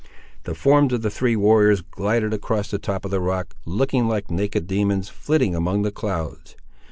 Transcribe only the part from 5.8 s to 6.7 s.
the clouds.